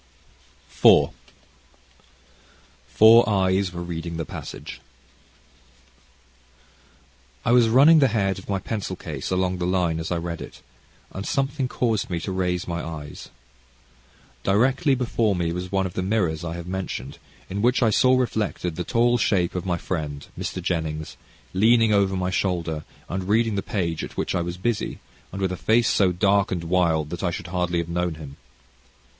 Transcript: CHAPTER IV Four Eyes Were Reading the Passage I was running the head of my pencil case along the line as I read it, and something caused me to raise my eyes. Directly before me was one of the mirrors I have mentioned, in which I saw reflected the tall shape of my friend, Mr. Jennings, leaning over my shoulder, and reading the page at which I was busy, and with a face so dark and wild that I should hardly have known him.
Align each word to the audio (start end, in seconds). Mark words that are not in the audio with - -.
CHAPTER 0.81 0.87
IV 0.87 1.09
Four 2.87 3.29
Eyes 3.29 3.71
Were 3.71 3.83
Reading 3.83 4.17
the 4.17 4.25
Passage 4.25 4.81
I 7.45 7.51
was 7.51 7.69
running 7.69 7.99
the 7.99 8.07
head 8.07 8.39
of 8.39 8.49
my 8.49 8.57
pencil 8.57 8.95
case 8.95 9.29
along 9.29 9.59
the 9.59 9.67
line 9.67 9.99
as 9.99 10.11
I 10.11 10.17
read 10.17 10.41
it, 10.41 10.63
and 11.11 11.23
something 11.23 11.67
caused 11.67 12.09
me 12.09 12.19
to 12.21 12.31
raise 12.31 12.67
my 12.67 12.83
eyes. 12.83 13.29
Directly 14.41 14.95
before 14.95 15.35
me 15.35 15.53
was 15.53 15.71
one 15.71 15.85
of 15.85 15.93
the 15.93 16.01
mirrors 16.01 16.43
I 16.43 16.55
have 16.55 16.65
mentioned, 16.65 17.19
in 17.47 17.61
which 17.61 17.83
I 17.83 17.91
saw 17.91 18.17
reflected 18.19 18.77
the 18.77 18.83
tall 18.83 19.19
shape 19.19 19.53
of 19.53 19.67
my 19.67 19.77
friend, 19.77 20.25
Mr. 20.35 20.63
Jennings, 20.63 21.15
leaning 21.53 21.93
over 21.93 22.15
my 22.15 22.31
shoulder, 22.31 22.85
and 23.07 23.29
reading 23.29 23.53
the 23.53 23.61
page 23.61 24.03
at 24.03 24.17
which 24.17 24.33
I 24.33 24.41
was 24.41 24.57
busy, 24.57 24.97
and 25.31 25.39
with 25.39 25.51
a 25.51 25.57
face 25.57 25.91
so 25.91 26.11
dark 26.11 26.51
and 26.51 26.63
wild 26.63 27.11
that 27.11 27.21
I 27.21 27.29
should 27.29 27.45
hardly 27.49 27.77
have 27.77 27.87
known 27.87 28.15
him. 28.15 28.37